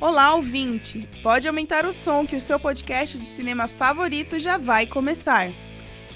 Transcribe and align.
Olá, 0.00 0.34
ouvinte! 0.34 1.08
Pode 1.22 1.46
aumentar 1.46 1.84
o 1.84 1.92
som 1.92 2.26
que 2.26 2.36
o 2.36 2.40
seu 2.40 2.58
podcast 2.58 3.18
de 3.18 3.24
cinema 3.24 3.68
favorito 3.68 4.38
já 4.38 4.56
vai 4.56 4.86
começar. 4.86 5.50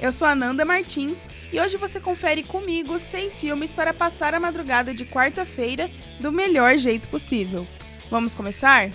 Eu 0.01 0.11
sou 0.11 0.27
a 0.27 0.35
Nanda 0.35 0.65
Martins 0.65 1.29
e 1.53 1.61
hoje 1.61 1.77
você 1.77 2.01
confere 2.01 2.43
comigo 2.43 2.99
seis 2.99 3.41
filmes 3.41 3.73
para 3.73 3.93
passar 3.93 4.35
a 4.35 4.41
madrugada 4.41 4.95
de 4.95 5.05
quarta-feira 5.05 5.91
do 6.19 6.33
melhor 6.33 6.79
jeito 6.79 7.09
possível. 7.09 7.67
Vamos 8.11 8.35
começar? 8.35 8.91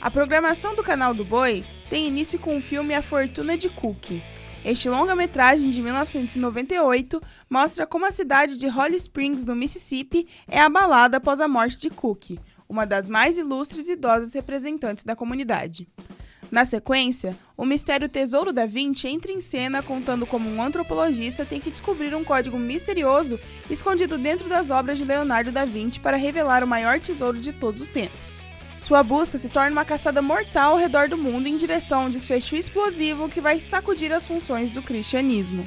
A 0.00 0.10
programação 0.10 0.74
do 0.74 0.82
canal 0.82 1.14
do 1.14 1.24
Boi 1.24 1.64
tem 1.88 2.06
início 2.06 2.38
com 2.38 2.58
o 2.58 2.62
filme 2.62 2.94
A 2.94 3.02
Fortuna 3.02 3.56
de 3.56 3.68
Cookie. 3.68 4.22
Este 4.66 4.88
longa-metragem 4.88 5.70
de 5.70 5.80
1998 5.80 7.22
mostra 7.48 7.86
como 7.86 8.04
a 8.04 8.10
cidade 8.10 8.58
de 8.58 8.66
Holly 8.66 8.96
Springs, 8.96 9.44
no 9.44 9.54
Mississippi, 9.54 10.26
é 10.48 10.58
abalada 10.58 11.18
após 11.18 11.40
a 11.40 11.46
morte 11.46 11.78
de 11.78 11.88
Cookie, 11.88 12.40
uma 12.68 12.84
das 12.84 13.08
mais 13.08 13.38
ilustres 13.38 13.86
e 13.86 13.92
idosas 13.92 14.34
representantes 14.34 15.04
da 15.04 15.14
comunidade. 15.14 15.86
Na 16.50 16.64
sequência, 16.64 17.36
o 17.56 17.64
mistério 17.64 18.08
Tesouro 18.08 18.52
da 18.52 18.66
Vinci 18.66 19.06
entra 19.06 19.30
em 19.30 19.38
cena 19.38 19.84
contando 19.84 20.26
como 20.26 20.50
um 20.50 20.60
antropologista 20.60 21.46
tem 21.46 21.60
que 21.60 21.70
descobrir 21.70 22.12
um 22.12 22.24
código 22.24 22.58
misterioso 22.58 23.38
escondido 23.70 24.18
dentro 24.18 24.48
das 24.48 24.70
obras 24.70 24.98
de 24.98 25.04
Leonardo 25.04 25.52
da 25.52 25.64
Vinci 25.64 26.00
para 26.00 26.16
revelar 26.16 26.64
o 26.64 26.66
maior 26.66 26.98
tesouro 26.98 27.38
de 27.38 27.52
todos 27.52 27.82
os 27.82 27.88
tempos. 27.88 28.44
Sua 28.78 29.02
busca 29.02 29.38
se 29.38 29.48
torna 29.48 29.72
uma 29.72 29.84
caçada 29.84 30.20
mortal 30.20 30.72
ao 30.72 30.78
redor 30.78 31.08
do 31.08 31.16
mundo 31.16 31.46
em 31.46 31.56
direção 31.56 32.02
a 32.02 32.04
um 32.04 32.10
desfecho 32.10 32.54
explosivo 32.54 33.28
que 33.28 33.40
vai 33.40 33.58
sacudir 33.58 34.12
as 34.12 34.26
funções 34.26 34.70
do 34.70 34.82
cristianismo. 34.82 35.66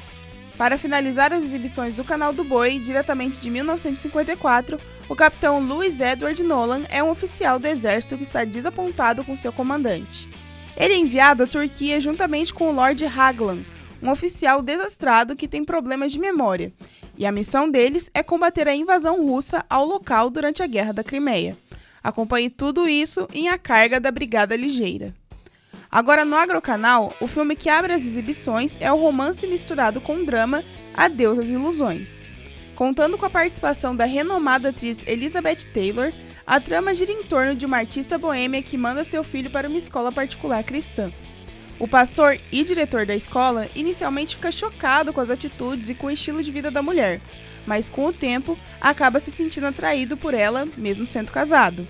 Para 0.56 0.78
finalizar 0.78 1.32
as 1.32 1.42
exibições 1.42 1.94
do 1.94 2.04
Canal 2.04 2.32
do 2.32 2.44
Boi, 2.44 2.78
diretamente 2.78 3.38
de 3.38 3.50
1954, 3.50 4.78
o 5.08 5.16
capitão 5.16 5.58
Louis 5.58 6.00
Edward 6.00 6.40
Nolan 6.44 6.82
é 6.88 7.02
um 7.02 7.10
oficial 7.10 7.58
do 7.58 7.66
exército 7.66 8.16
que 8.16 8.22
está 8.22 8.44
desapontado 8.44 9.24
com 9.24 9.36
seu 9.36 9.52
comandante. 9.52 10.28
Ele 10.76 10.94
é 10.94 10.98
enviado 10.98 11.42
à 11.42 11.46
Turquia 11.46 12.00
juntamente 12.00 12.54
com 12.54 12.68
o 12.68 12.72
Lord 12.72 13.04
Haglan, 13.04 13.58
um 14.02 14.10
oficial 14.10 14.62
desastrado 14.62 15.34
que 15.34 15.48
tem 15.48 15.64
problemas 15.64 16.12
de 16.12 16.20
memória, 16.20 16.72
e 17.18 17.26
a 17.26 17.32
missão 17.32 17.68
deles 17.70 18.08
é 18.14 18.22
combater 18.22 18.68
a 18.68 18.74
invasão 18.74 19.26
russa 19.26 19.64
ao 19.68 19.84
local 19.84 20.30
durante 20.30 20.62
a 20.62 20.66
Guerra 20.66 20.92
da 20.92 21.02
Crimeia. 21.02 21.56
Acompanhe 22.02 22.50
tudo 22.50 22.88
isso 22.88 23.28
em 23.32 23.48
A 23.48 23.58
Carga 23.58 24.00
da 24.00 24.10
Brigada 24.10 24.56
Ligeira. 24.56 25.14
Agora 25.90 26.24
no 26.24 26.36
Agrocanal, 26.36 27.12
o 27.20 27.26
filme 27.26 27.56
que 27.56 27.68
abre 27.68 27.92
as 27.92 28.02
exibições 28.02 28.78
é 28.80 28.92
o 28.92 28.96
romance 28.96 29.46
misturado 29.46 30.00
com 30.00 30.24
drama 30.24 30.62
Adeus 30.94 31.38
às 31.38 31.50
Ilusões. 31.50 32.22
Contando 32.76 33.18
com 33.18 33.26
a 33.26 33.30
participação 33.30 33.94
da 33.94 34.04
renomada 34.04 34.68
atriz 34.70 35.04
Elizabeth 35.06 35.66
Taylor, 35.74 36.12
a 36.46 36.58
trama 36.58 36.94
gira 36.94 37.12
em 37.12 37.22
torno 37.22 37.54
de 37.54 37.66
uma 37.66 37.76
artista 37.76 38.16
boêmia 38.16 38.62
que 38.62 38.78
manda 38.78 39.04
seu 39.04 39.22
filho 39.22 39.50
para 39.50 39.68
uma 39.68 39.78
escola 39.78 40.10
particular 40.10 40.64
cristã. 40.64 41.12
O 41.80 41.88
pastor 41.88 42.38
e 42.52 42.62
diretor 42.62 43.06
da 43.06 43.16
escola 43.16 43.66
inicialmente 43.74 44.34
fica 44.34 44.52
chocado 44.52 45.14
com 45.14 45.20
as 45.22 45.30
atitudes 45.30 45.88
e 45.88 45.94
com 45.94 46.08
o 46.08 46.10
estilo 46.10 46.42
de 46.42 46.52
vida 46.52 46.70
da 46.70 46.82
mulher, 46.82 47.22
mas 47.66 47.88
com 47.88 48.04
o 48.04 48.12
tempo 48.12 48.58
acaba 48.78 49.18
se 49.18 49.30
sentindo 49.30 49.66
atraído 49.66 50.14
por 50.14 50.34
ela, 50.34 50.68
mesmo 50.76 51.06
sendo 51.06 51.32
casado. 51.32 51.88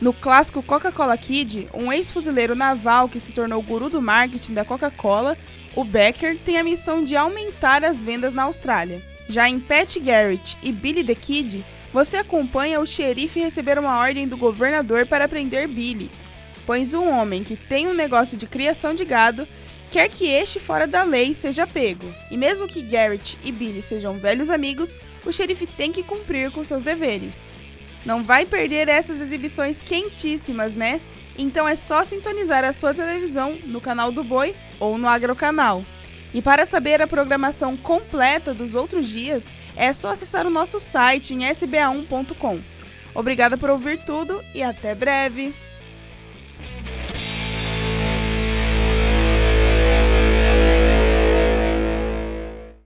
No 0.00 0.12
clássico 0.12 0.64
Coca-Cola 0.64 1.16
Kid, 1.16 1.68
um 1.72 1.92
ex-fuzileiro 1.92 2.56
naval 2.56 3.08
que 3.08 3.20
se 3.20 3.32
tornou 3.32 3.62
guru 3.62 3.88
do 3.88 4.02
marketing 4.02 4.52
da 4.52 4.64
Coca-Cola, 4.64 5.38
o 5.76 5.84
Becker 5.84 6.36
tem 6.36 6.58
a 6.58 6.64
missão 6.64 7.04
de 7.04 7.14
aumentar 7.14 7.84
as 7.84 8.02
vendas 8.02 8.34
na 8.34 8.42
Austrália. 8.42 9.00
Já 9.28 9.48
em 9.48 9.60
Pat 9.60 9.96
Garrett 10.00 10.58
e 10.60 10.72
Billy 10.72 11.04
the 11.04 11.14
Kid, 11.14 11.64
você 11.92 12.16
acompanha 12.16 12.80
o 12.80 12.86
xerife 12.86 13.38
receber 13.38 13.78
uma 13.78 13.96
ordem 13.96 14.26
do 14.26 14.36
governador 14.36 15.06
para 15.06 15.28
prender 15.28 15.68
Billy, 15.68 16.10
pois 16.66 16.94
um 16.94 17.08
homem 17.08 17.42
que 17.42 17.56
tem 17.56 17.86
um 17.86 17.94
negócio 17.94 18.36
de 18.36 18.46
criação 18.46 18.94
de 18.94 19.04
gado 19.04 19.46
quer 19.90 20.08
que 20.08 20.26
este 20.26 20.58
fora 20.58 20.86
da 20.86 21.04
lei 21.04 21.32
seja 21.32 21.66
pego. 21.66 22.12
E 22.30 22.36
mesmo 22.36 22.66
que 22.66 22.82
Garrett 22.82 23.38
e 23.44 23.52
Billy 23.52 23.80
sejam 23.80 24.18
velhos 24.18 24.50
amigos, 24.50 24.98
o 25.24 25.32
xerife 25.32 25.66
tem 25.66 25.92
que 25.92 26.02
cumprir 26.02 26.50
com 26.50 26.64
seus 26.64 26.82
deveres. 26.82 27.52
Não 28.04 28.24
vai 28.24 28.44
perder 28.44 28.88
essas 28.88 29.20
exibições 29.20 29.80
quentíssimas, 29.80 30.74
né? 30.74 31.00
Então 31.38 31.66
é 31.66 31.74
só 31.74 32.02
sintonizar 32.02 32.64
a 32.64 32.72
sua 32.72 32.92
televisão 32.92 33.56
no 33.64 33.80
canal 33.80 34.10
do 34.10 34.24
Boi 34.24 34.54
ou 34.80 34.98
no 34.98 35.08
Agrocanal. 35.08 35.84
E 36.32 36.42
para 36.42 36.66
saber 36.66 37.00
a 37.00 37.06
programação 37.06 37.76
completa 37.76 38.52
dos 38.52 38.74
outros 38.74 39.08
dias, 39.08 39.54
é 39.76 39.92
só 39.92 40.10
acessar 40.10 40.44
o 40.44 40.50
nosso 40.50 40.80
site 40.80 41.32
em 41.32 41.40
sba1.com. 41.44 42.60
Obrigada 43.14 43.56
por 43.56 43.70
ouvir 43.70 44.04
tudo 44.04 44.42
e 44.52 44.60
até 44.60 44.92
breve! 44.92 45.54